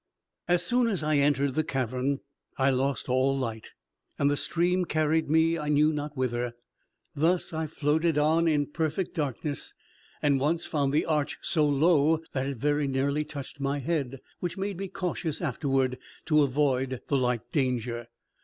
As 0.47 0.65
soon 0.65 0.87
as 0.87 1.03
I 1.03 1.17
entered 1.17 1.53
the 1.53 1.63
cavern 1.63 2.21
I 2.57 2.71
lost 2.71 3.07
all 3.07 3.37
light, 3.37 3.67
and 4.17 4.31
the 4.31 4.35
stream 4.35 4.83
carried 4.85 5.29
me 5.29 5.59
I 5.59 5.69
knew 5.69 5.93
not 5.93 6.17
whither. 6.17 6.53
Thus 7.13 7.53
I 7.53 7.67
floated 7.67 8.17
on 8.17 8.47
in 8.47 8.65
perfect 8.65 9.13
darkness, 9.13 9.75
and 10.19 10.39
once, 10.39 10.65
found 10.65 10.91
the 10.91 11.05
arch 11.05 11.37
so 11.43 11.67
low 11.67 12.21
that 12.31 12.47
it 12.47 12.57
very 12.57 12.87
nearly 12.87 13.23
touched 13.23 13.59
my 13.59 13.77
head, 13.77 14.19
which 14.39 14.57
made 14.57 14.79
me 14.79 14.87
cautious 14.87 15.39
afterward 15.39 15.99
to 16.25 16.41
avoid 16.41 17.01
the 17.07 17.17
like 17.17 17.51
danger. 17.51 18.07